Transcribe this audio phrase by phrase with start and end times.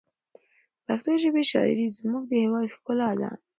[0.85, 3.31] د پښتو ژبې شاعري زموږ د هېواد ښکلا ده.